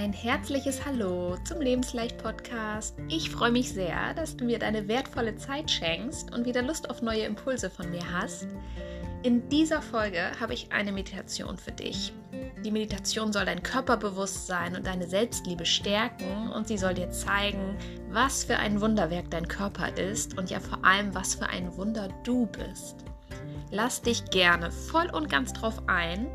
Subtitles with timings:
[0.00, 2.96] ein herzliches Hallo zum Lebensleicht Podcast.
[3.08, 7.02] Ich freue mich sehr, dass du mir deine wertvolle Zeit schenkst und wieder Lust auf
[7.02, 8.46] neue Impulse von mir hast.
[9.22, 12.14] In dieser Folge habe ich eine Meditation für dich.
[12.64, 17.76] Die Meditation soll dein Körperbewusstsein und deine Selbstliebe stärken und sie soll dir zeigen,
[18.08, 22.08] was für ein Wunderwerk dein Körper ist und ja vor allem, was für ein Wunder
[22.24, 23.04] du bist.
[23.70, 26.26] Lass dich gerne voll und ganz drauf ein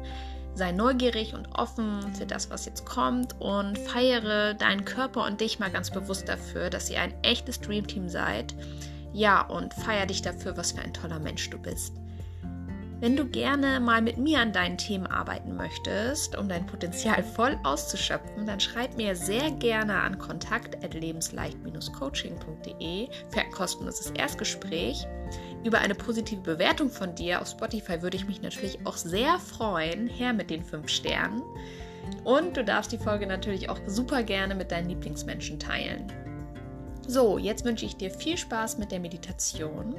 [0.55, 5.59] sei neugierig und offen für das, was jetzt kommt und feiere deinen Körper und dich
[5.59, 8.55] mal ganz bewusst dafür, dass ihr ein echtes Dreamteam seid.
[9.13, 11.94] Ja, und feier dich dafür, was für ein toller Mensch du bist.
[13.05, 17.55] Wenn du gerne mal mit mir an deinen Themen arbeiten möchtest, um dein Potenzial voll
[17.63, 25.05] auszuschöpfen, dann schreib mir sehr gerne an kontakt@lebensleicht-coaching.de für ein kostenloses Erstgespräch.
[25.63, 30.08] Über eine positive Bewertung von dir auf Spotify würde ich mich natürlich auch sehr freuen,
[30.08, 31.43] her mit den fünf Sternen.
[32.24, 36.12] Und du darfst die Folge natürlich auch super gerne mit deinen Lieblingsmenschen teilen.
[37.08, 39.96] So, jetzt wünsche ich dir viel Spaß mit der Meditation.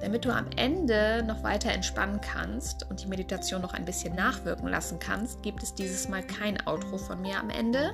[0.00, 4.68] Damit du am Ende noch weiter entspannen kannst und die Meditation noch ein bisschen nachwirken
[4.68, 7.92] lassen kannst, gibt es dieses Mal kein Outro von mir am Ende.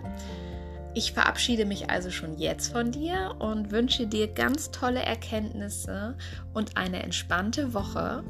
[0.92, 6.16] Ich verabschiede mich also schon jetzt von dir und wünsche dir ganz tolle Erkenntnisse
[6.52, 8.24] und eine entspannte Woche.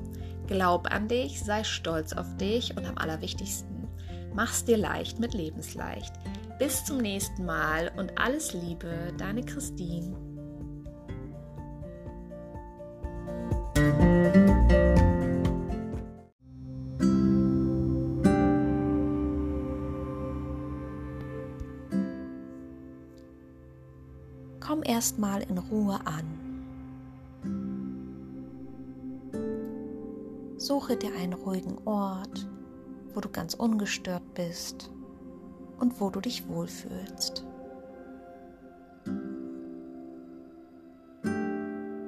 [0.47, 3.89] Glaub an dich, sei stolz auf dich und am allerwichtigsten,
[4.35, 6.13] mach's dir leicht mit Lebensleicht.
[6.61, 10.15] Bis zum nächsten Mal und alles Liebe, deine Christine.
[24.61, 26.27] Komm erstmal in Ruhe an.
[30.59, 32.47] Suche dir einen ruhigen Ort,
[33.15, 34.91] wo du ganz ungestört bist
[35.81, 37.45] und wo du dich wohlfühlst.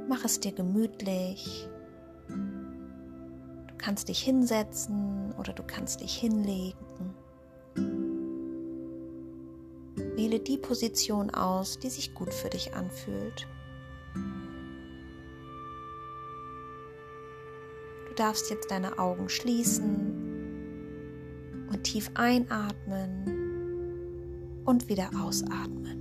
[0.09, 1.69] Mach es dir gemütlich.
[2.29, 6.77] Du kannst dich hinsetzen oder du kannst dich hinlegen.
[10.17, 13.49] Wähle die Position aus, die sich gut für dich anfühlt.
[18.07, 20.21] Du darfst jetzt deine Augen schließen
[21.73, 23.42] und tief einatmen
[24.65, 26.01] und wieder ausatmen.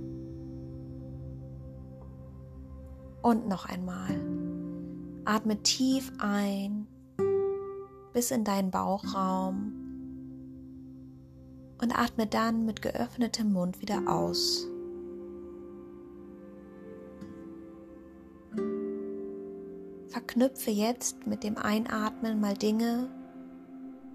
[3.22, 4.20] Und noch einmal.
[5.24, 6.86] Atme tief ein
[8.12, 9.72] bis in deinen Bauchraum
[11.80, 14.66] und atme dann mit geöffnetem Mund wieder aus.
[20.08, 23.08] Verknüpfe jetzt mit dem Einatmen mal Dinge,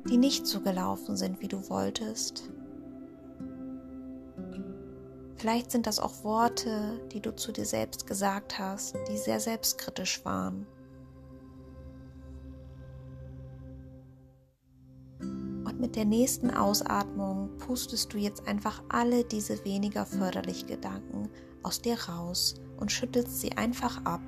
[0.10, 2.52] die nicht so gelaufen sind, wie du wolltest.
[5.38, 10.26] Vielleicht sind das auch Worte, die du zu dir selbst gesagt hast, die sehr selbstkritisch
[10.26, 10.66] waren.
[15.20, 21.30] Und mit der nächsten Ausatmung pustest du jetzt einfach alle diese weniger förderlichen Gedanken
[21.62, 24.22] aus dir raus und schüttelst sie einfach ab.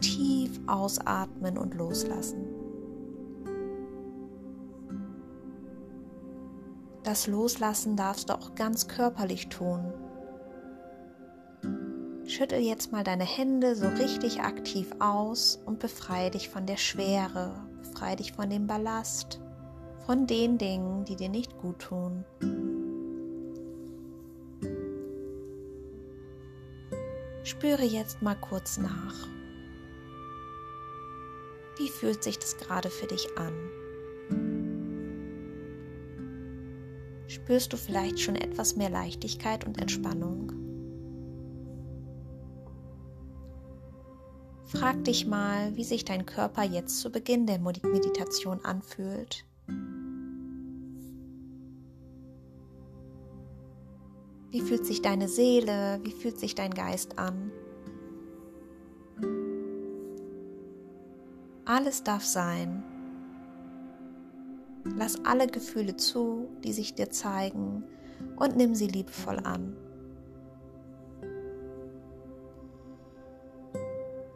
[0.00, 2.53] Tief ausatmen und loslassen.
[7.04, 9.92] Das Loslassen darfst du auch ganz körperlich tun.
[12.26, 17.54] Schüttel jetzt mal deine Hände so richtig aktiv aus und befreie dich von der Schwere,
[17.82, 19.38] befreie dich von dem Ballast,
[20.06, 22.24] von den Dingen, die dir nicht gut tun.
[27.42, 29.28] Spüre jetzt mal kurz nach.
[31.76, 33.52] Wie fühlt sich das gerade für dich an?
[37.44, 40.50] Spürst du vielleicht schon etwas mehr Leichtigkeit und Entspannung?
[44.64, 49.44] Frag dich mal, wie sich dein Körper jetzt zu Beginn der Meditation anfühlt.
[54.50, 57.52] Wie fühlt sich deine Seele, wie fühlt sich dein Geist an?
[61.66, 62.93] Alles darf sein.
[64.84, 67.84] Lass alle Gefühle zu, die sich dir zeigen,
[68.36, 69.76] und nimm sie liebevoll an.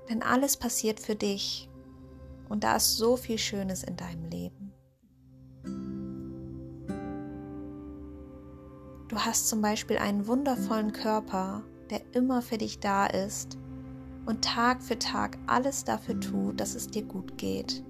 [0.09, 1.69] Denn alles passiert für dich
[2.49, 4.73] und da ist so viel Schönes in deinem Leben.
[9.09, 13.59] Du hast zum Beispiel einen wundervollen Körper, der immer für dich da ist
[14.27, 17.83] und Tag für Tag alles dafür tut, dass es dir gut geht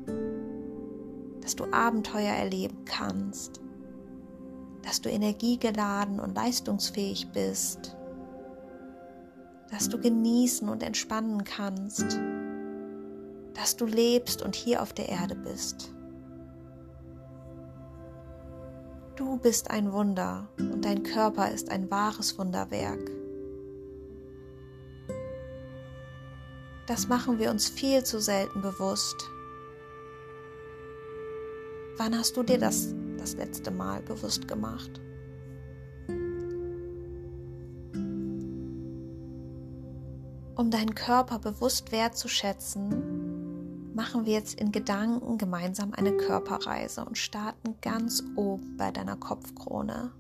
[1.49, 3.63] dass du Abenteuer erleben kannst,
[4.83, 7.97] dass du energiegeladen und leistungsfähig bist,
[9.71, 12.21] dass du genießen und entspannen kannst,
[13.55, 15.95] dass du lebst und hier auf der Erde bist.
[19.17, 23.11] Du bist ein Wunder und dein Körper ist ein wahres Wunderwerk.
[26.87, 29.31] Das machen wir uns viel zu selten bewusst.
[31.99, 35.01] Wann hast du dir das das letzte Mal bewusst gemacht?
[40.55, 47.75] Um deinen Körper bewusst wertzuschätzen, machen wir jetzt in Gedanken gemeinsam eine Körperreise und starten
[47.83, 50.13] ganz oben bei deiner Kopfkrone.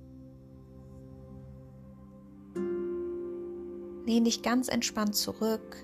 [4.05, 5.77] Lehn dich ganz entspannt zurück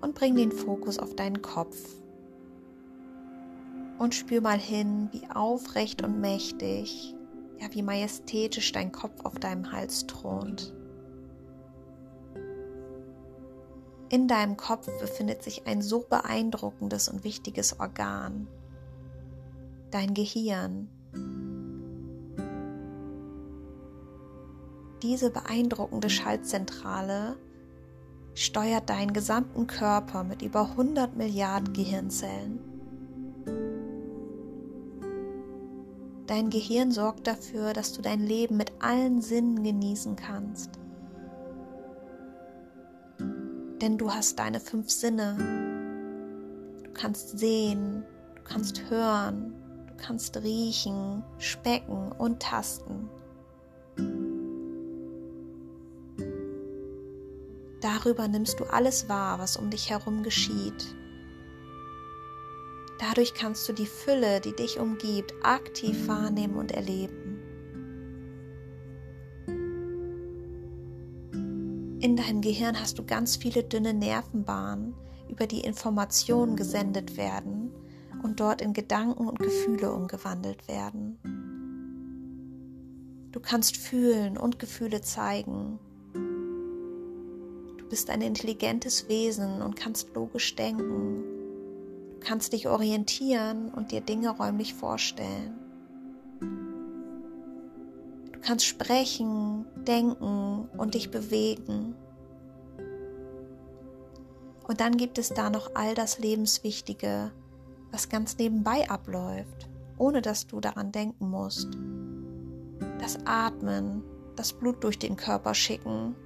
[0.00, 2.03] und bring den Fokus auf deinen Kopf
[3.98, 7.14] und spür mal hin, wie aufrecht und mächtig,
[7.60, 10.74] ja, wie majestätisch dein Kopf auf deinem Hals thront.
[14.10, 18.46] In deinem Kopf befindet sich ein so beeindruckendes und wichtiges Organ,
[19.90, 20.88] dein Gehirn.
[25.02, 27.36] Diese beeindruckende Schaltzentrale
[28.34, 32.73] steuert deinen gesamten Körper mit über 100 Milliarden Gehirnzellen.
[36.26, 40.70] Dein Gehirn sorgt dafür, dass du dein Leben mit allen Sinnen genießen kannst.
[43.80, 45.36] Denn du hast deine fünf Sinne.
[46.82, 48.04] Du kannst sehen,
[48.36, 49.54] du kannst hören,
[49.86, 53.10] du kannst riechen, specken und tasten.
[57.82, 60.96] Darüber nimmst du alles wahr, was um dich herum geschieht.
[62.98, 67.40] Dadurch kannst du die Fülle, die dich umgibt, aktiv wahrnehmen und erleben.
[72.00, 74.94] In deinem Gehirn hast du ganz viele dünne Nervenbahnen,
[75.28, 77.72] über die Informationen gesendet werden
[78.22, 81.18] und dort in Gedanken und Gefühle umgewandelt werden.
[83.32, 85.80] Du kannst fühlen und Gefühle zeigen.
[87.78, 91.33] Du bist ein intelligentes Wesen und kannst logisch denken
[92.24, 95.58] kannst dich orientieren und dir Dinge räumlich vorstellen.
[98.32, 101.94] Du kannst sprechen, denken und dich bewegen.
[104.66, 107.30] Und dann gibt es da noch all das Lebenswichtige,
[107.92, 109.68] was ganz nebenbei abläuft,
[109.98, 111.68] ohne dass du daran denken musst.
[112.98, 114.02] Das Atmen,
[114.36, 116.16] das Blut durch den Körper schicken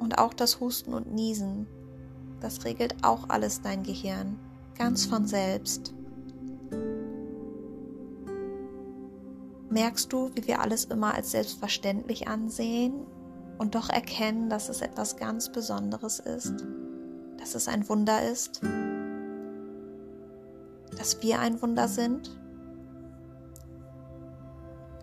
[0.00, 1.66] und auch das Husten und Niesen,
[2.40, 4.38] das regelt auch alles dein Gehirn
[4.76, 5.94] ganz von selbst.
[9.70, 13.06] Merkst du, wie wir alles immer als selbstverständlich ansehen
[13.58, 16.64] und doch erkennen, dass es etwas ganz Besonderes ist,
[17.38, 18.60] dass es ein Wunder ist,
[20.96, 22.38] dass wir ein Wunder sind?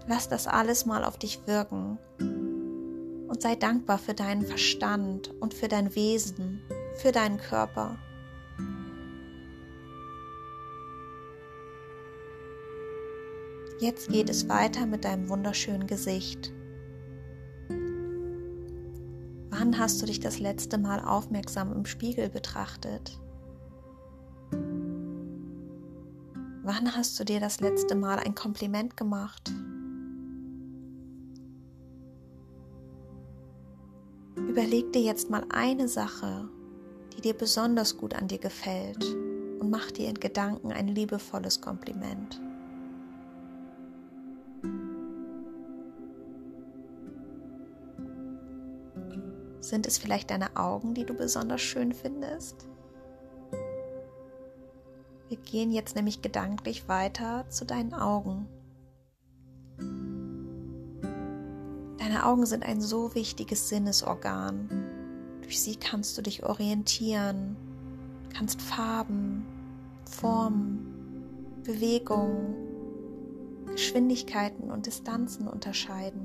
[0.08, 1.98] Lass das alles mal auf dich wirken
[3.28, 6.62] und sei dankbar für deinen Verstand und für dein Wesen,
[6.98, 7.98] für deinen Körper.
[13.84, 16.54] Jetzt geht es weiter mit deinem wunderschönen Gesicht.
[19.50, 23.20] Wann hast du dich das letzte Mal aufmerksam im Spiegel betrachtet?
[26.64, 29.52] Wann hast du dir das letzte Mal ein Kompliment gemacht?
[34.38, 36.48] Überleg dir jetzt mal eine Sache,
[37.18, 39.04] die dir besonders gut an dir gefällt
[39.60, 42.40] und mach dir in Gedanken ein liebevolles Kompliment.
[49.64, 52.68] Sind es vielleicht deine Augen, die du besonders schön findest?
[55.30, 58.50] Wir gehen jetzt nämlich gedanklich weiter zu deinen Augen.
[61.98, 64.68] Deine Augen sind ein so wichtiges Sinnesorgan.
[65.42, 67.56] Durch sie kannst du dich orientieren,
[68.36, 69.46] kannst Farben,
[70.12, 72.54] Formen, Bewegungen,
[73.68, 76.23] Geschwindigkeiten und Distanzen unterscheiden.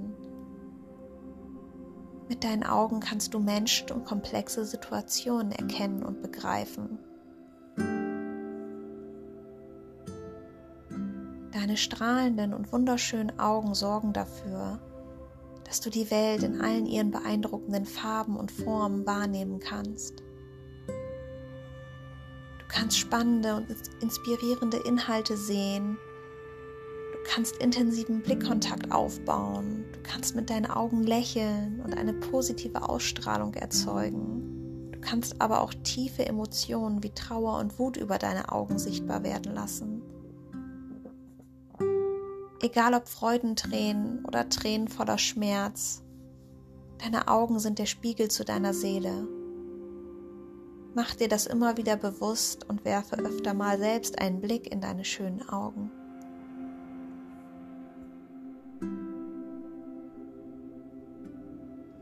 [2.29, 6.99] Mit deinen Augen kannst du Menschen und komplexe Situationen erkennen und begreifen.
[11.53, 14.79] Deine strahlenden und wunderschönen Augen sorgen dafür,
[15.65, 20.21] dass du die Welt in allen ihren beeindruckenden Farben und Formen wahrnehmen kannst.
[22.59, 23.67] Du kannst spannende und
[24.03, 25.97] inspirierende Inhalte sehen.
[27.13, 29.87] Du kannst intensiven Blickkontakt aufbauen.
[30.09, 34.91] Du kannst mit deinen Augen lächeln und eine positive Ausstrahlung erzeugen.
[34.91, 39.55] Du kannst aber auch tiefe Emotionen wie Trauer und Wut über deine Augen sichtbar werden
[39.55, 40.01] lassen.
[42.63, 46.03] Egal ob Freudentränen oder Tränen voller Schmerz,
[46.97, 49.29] deine Augen sind der Spiegel zu deiner Seele.
[50.95, 55.05] Mach dir das immer wieder bewusst und werfe öfter mal selbst einen Blick in deine
[55.05, 55.91] schönen Augen.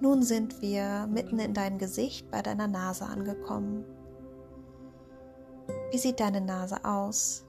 [0.07, 3.85] Nun sind wir mitten in deinem Gesicht bei deiner Nase angekommen.
[5.91, 7.45] Wie sieht deine Nase aus?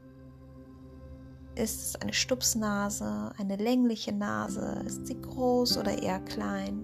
[1.53, 4.81] Ist es eine Stupsnase, eine längliche Nase?
[4.87, 6.83] Ist sie groß oder eher klein?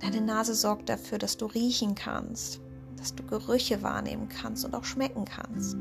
[0.00, 2.60] Deine Nase sorgt dafür, dass du riechen kannst,
[2.96, 5.76] dass du Gerüche wahrnehmen kannst und auch schmecken kannst.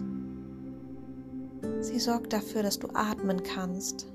[1.80, 4.06] Sie sorgt dafür, dass du atmen kannst.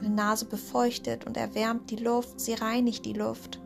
[0.00, 3.60] Deine Nase befeuchtet und erwärmt die Luft, sie reinigt die Luft.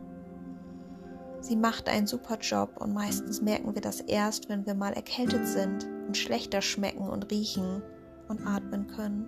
[1.41, 5.47] Sie macht einen super Job und meistens merken wir das erst, wenn wir mal erkältet
[5.47, 7.83] sind und schlechter schmecken und riechen
[8.29, 9.27] und atmen können.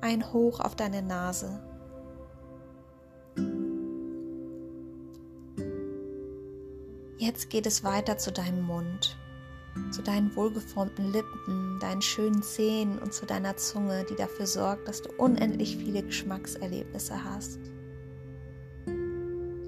[0.00, 1.62] Ein Hoch auf deine Nase.
[7.18, 9.18] Jetzt geht es weiter zu deinem Mund,
[9.90, 15.02] zu deinen wohlgeformten Lippen, deinen schönen Zähnen und zu deiner Zunge, die dafür sorgt, dass
[15.02, 17.58] du unendlich viele Geschmackserlebnisse hast.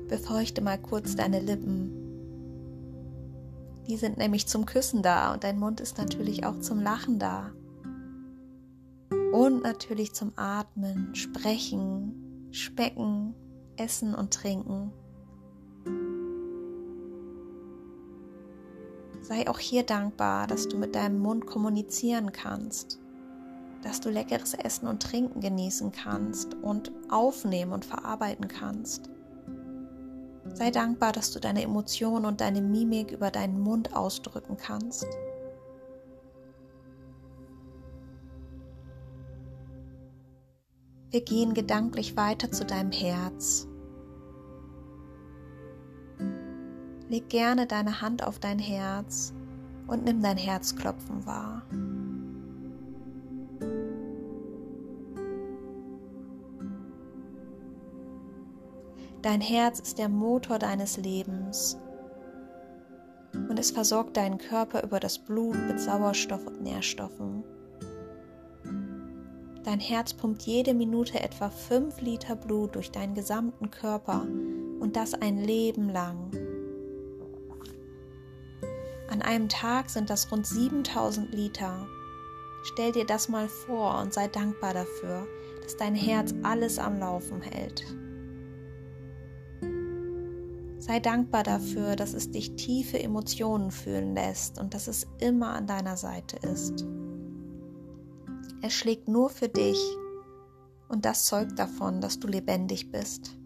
[0.08, 1.90] Befeuchte mal kurz deine Lippen.
[3.88, 7.52] Die sind nämlich zum Küssen da und dein Mund ist natürlich auch zum Lachen da
[9.32, 13.34] und natürlich zum Atmen, Sprechen, Specken,
[13.76, 14.92] Essen und Trinken.
[19.28, 23.00] Sei auch hier dankbar, dass du mit deinem Mund kommunizieren kannst,
[23.82, 29.10] dass du leckeres Essen und Trinken genießen kannst und aufnehmen und verarbeiten kannst.
[30.54, 35.08] Sei dankbar, dass du deine Emotionen und deine Mimik über deinen Mund ausdrücken kannst.
[41.10, 43.66] Wir gehen gedanklich weiter zu deinem Herz.
[47.08, 49.32] Leg gerne deine Hand auf dein Herz
[49.86, 51.62] und nimm dein Herzklopfen wahr.
[59.22, 61.78] Dein Herz ist der Motor deines Lebens
[63.32, 67.42] und es versorgt deinen Körper über das Blut mit Sauerstoff und Nährstoffen.
[69.64, 74.22] Dein Herz pumpt jede Minute etwa 5 Liter Blut durch deinen gesamten Körper
[74.78, 76.30] und das ein Leben lang.
[79.08, 81.86] An einem Tag sind das rund 7000 Liter.
[82.64, 85.26] Stell dir das mal vor und sei dankbar dafür,
[85.62, 87.84] dass dein Herz alles am Laufen hält.
[90.78, 95.66] Sei dankbar dafür, dass es dich tiefe Emotionen fühlen lässt und dass es immer an
[95.66, 96.84] deiner Seite ist.
[98.62, 99.80] Er schlägt nur für dich
[100.88, 103.36] und das zeugt davon, dass du lebendig bist.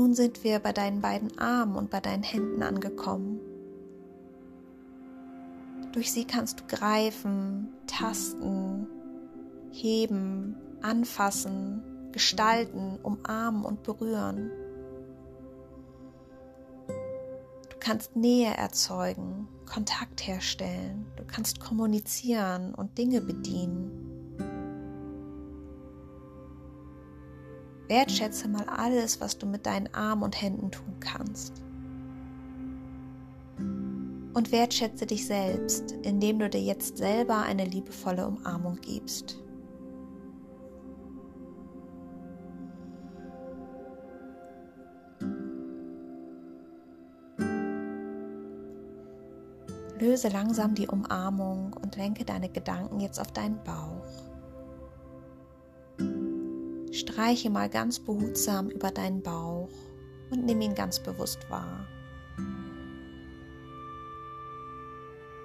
[0.00, 3.38] Nun sind wir bei deinen beiden Armen und bei deinen Händen angekommen.
[5.92, 8.86] Durch sie kannst du greifen, tasten,
[9.70, 14.50] heben, anfassen, gestalten, umarmen und berühren.
[17.80, 23.99] kannst Nähe erzeugen, Kontakt herstellen, du kannst kommunizieren und Dinge bedienen.
[27.90, 31.60] Wertschätze mal alles, was du mit deinen Armen und Händen tun kannst.
[34.32, 39.40] Und wertschätze dich selbst, indem du dir jetzt selber eine liebevolle Umarmung gibst.
[49.98, 54.29] Löse langsam die Umarmung und lenke deine Gedanken jetzt auf deinen Bauch.
[57.00, 59.70] Streiche mal ganz behutsam über deinen Bauch
[60.30, 61.86] und nimm ihn ganz bewusst wahr.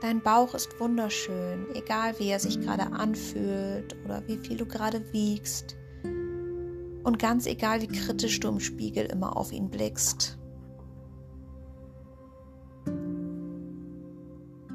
[0.01, 5.01] Dein Bauch ist wunderschön, egal wie er sich gerade anfühlt oder wie viel du gerade
[5.13, 5.75] wiegst.
[6.03, 10.37] Und ganz egal, wie kritisch du im Spiegel immer auf ihn blickst.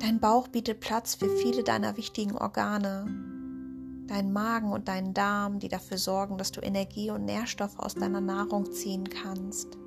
[0.00, 3.29] Dein Bauch bietet Platz für viele deiner wichtigen Organe.
[4.10, 8.20] Dein Magen und dein Darm, die dafür sorgen, dass du Energie und Nährstoffe aus deiner
[8.20, 9.78] Nahrung ziehen kannst.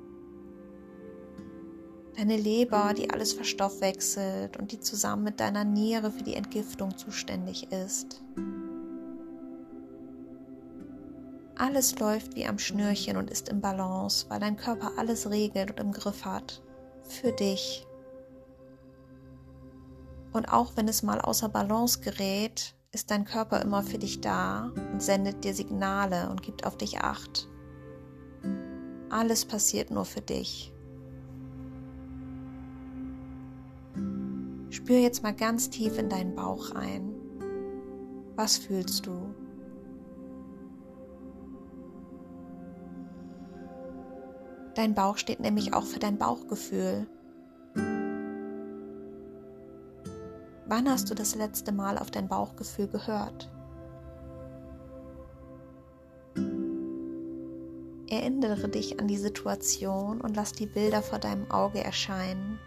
[2.16, 7.70] Deine Leber, die alles verstoffwechselt und die zusammen mit deiner Niere für die Entgiftung zuständig
[7.70, 8.24] ist.
[11.56, 15.80] Alles läuft wie am Schnürchen und ist im Balance, weil dein Körper alles regelt und
[15.80, 16.62] im Griff hat.
[17.02, 17.86] Für dich.
[20.32, 24.72] Und auch wenn es mal außer Balance gerät, ist dein Körper immer für dich da
[24.92, 27.48] und sendet dir Signale und gibt auf dich acht.
[29.10, 30.72] Alles passiert nur für dich.
[34.70, 37.14] Spür jetzt mal ganz tief in deinen Bauch rein.
[38.36, 39.34] Was fühlst du?
[44.74, 47.06] Dein Bauch steht nämlich auch für dein Bauchgefühl.
[50.76, 53.48] Wann hast du das letzte Mal auf dein Bauchgefühl gehört?
[58.10, 62.58] Erinnere dich an die Situation und lass die Bilder vor deinem Auge erscheinen.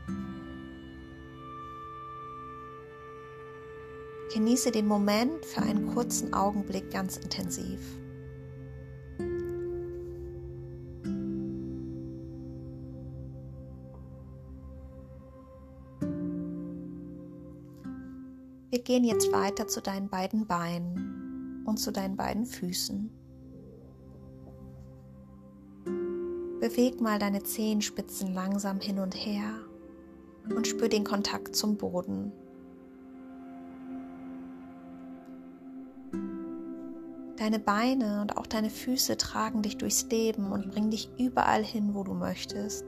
[4.33, 7.81] Genieße den Moment für einen kurzen Augenblick ganz intensiv.
[18.87, 23.11] Gehen jetzt weiter zu deinen beiden Beinen und zu deinen beiden Füßen.
[26.61, 29.51] Beweg mal deine Zehenspitzen langsam hin und her
[30.55, 32.31] und spür den Kontakt zum Boden.
[37.35, 41.93] Deine Beine und auch deine Füße tragen dich durchs Leben und bringen dich überall hin,
[41.93, 42.85] wo du möchtest.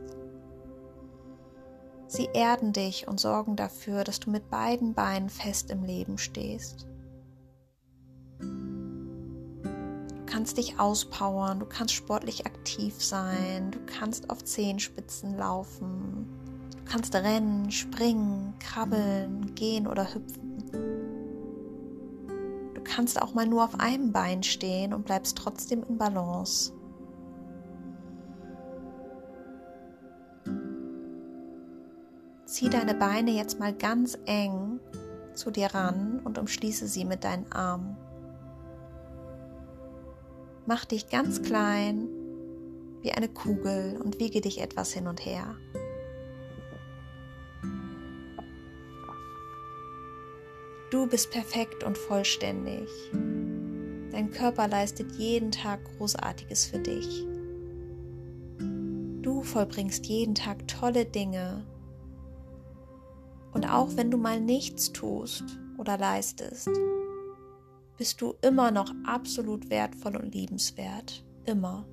[2.10, 6.88] Sie erden dich und sorgen dafür, dass du mit beiden Beinen fest im Leben stehst.
[8.40, 16.28] Du kannst dich auspowern, du kannst sportlich aktiv sein, du kannst auf Zehenspitzen laufen,
[16.76, 20.64] du kannst rennen, springen, krabbeln, gehen oder hüpfen.
[22.74, 26.74] Du kannst auch mal nur auf einem Bein stehen und bleibst trotzdem in Balance.
[32.60, 34.82] Zieh deine Beine jetzt mal ganz eng
[35.34, 37.96] zu dir ran und umschließe sie mit deinen Armen.
[40.66, 42.10] Mach dich ganz klein
[43.02, 45.56] wie eine Kugel und wiege dich etwas hin und her.
[50.92, 52.90] Du bist perfekt und vollständig.
[54.12, 57.26] Dein Körper leistet jeden Tag Großartiges für dich.
[59.22, 61.66] Du vollbringst jeden Tag tolle Dinge
[63.70, 65.44] auch wenn du mal nichts tust
[65.78, 66.70] oder leistest,
[67.98, 71.26] bist du immer noch absolut wertvoll und liebenswert.
[71.46, 71.86] Immer.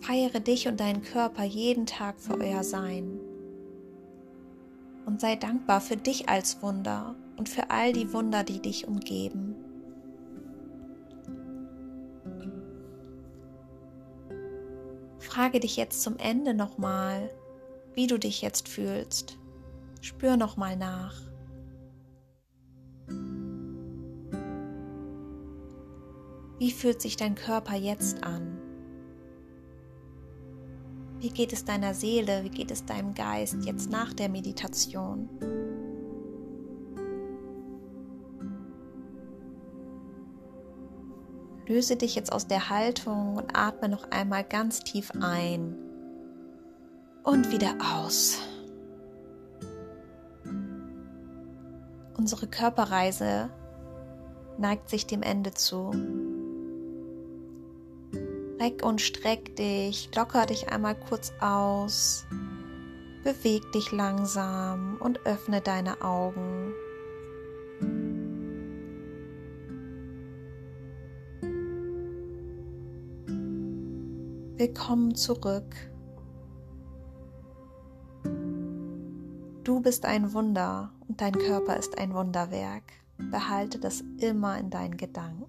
[0.00, 3.20] Feiere dich und deinen Körper jeden Tag für euer Sein.
[5.06, 9.54] Und sei dankbar für dich als Wunder und für all die Wunder, die dich umgeben.
[15.18, 17.30] Frage dich jetzt zum Ende nochmal,
[17.94, 19.38] wie du dich jetzt fühlst.
[20.00, 21.14] Spür noch mal nach.
[26.58, 28.58] Wie fühlt sich dein Körper jetzt an?
[31.18, 35.28] Wie geht es deiner Seele, wie geht es deinem Geist jetzt nach der Meditation?
[41.66, 45.83] Löse dich jetzt aus der Haltung und atme noch einmal ganz tief ein
[47.24, 48.38] und wieder aus.
[52.16, 53.50] Unsere Körperreise
[54.58, 55.90] neigt sich dem Ende zu.
[58.60, 62.24] Reck und streck dich, locker dich einmal kurz aus,
[63.24, 66.72] beweg dich langsam und öffne deine Augen.
[74.56, 75.74] Willkommen zurück.
[79.64, 82.82] Du bist ein Wunder und dein Körper ist ein Wunderwerk.
[83.16, 85.46] Behalte das immer in deinen Gedanken.